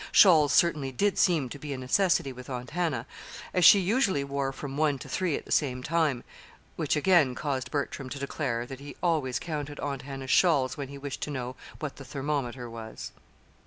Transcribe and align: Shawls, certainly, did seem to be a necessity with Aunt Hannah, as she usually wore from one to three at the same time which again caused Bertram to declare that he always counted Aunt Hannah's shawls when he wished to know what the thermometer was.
Shawls, 0.11 0.51
certainly, 0.51 0.91
did 0.91 1.19
seem 1.19 1.47
to 1.49 1.59
be 1.59 1.73
a 1.73 1.77
necessity 1.77 2.33
with 2.33 2.49
Aunt 2.49 2.71
Hannah, 2.71 3.05
as 3.53 3.63
she 3.63 3.77
usually 3.79 4.23
wore 4.23 4.51
from 4.51 4.75
one 4.75 4.97
to 4.97 5.07
three 5.07 5.35
at 5.35 5.45
the 5.45 5.51
same 5.51 5.83
time 5.83 6.23
which 6.75 6.95
again 6.95 7.35
caused 7.35 7.69
Bertram 7.69 8.09
to 8.09 8.17
declare 8.17 8.65
that 8.65 8.79
he 8.79 8.95
always 9.03 9.37
counted 9.37 9.79
Aunt 9.79 10.01
Hannah's 10.01 10.31
shawls 10.31 10.75
when 10.75 10.87
he 10.87 10.97
wished 10.97 11.21
to 11.21 11.29
know 11.29 11.55
what 11.77 11.97
the 11.97 12.03
thermometer 12.03 12.67
was. 12.67 13.11